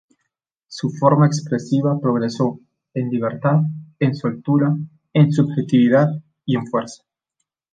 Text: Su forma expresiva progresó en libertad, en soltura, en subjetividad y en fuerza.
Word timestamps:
Su 0.65 0.89
forma 0.99 1.27
expresiva 1.27 1.99
progresó 2.01 2.59
en 2.95 3.11
libertad, 3.11 3.57
en 3.99 4.15
soltura, 4.15 4.75
en 5.13 5.31
subjetividad 5.31 6.07
y 6.43 6.57
en 6.57 6.65
fuerza. 6.65 7.03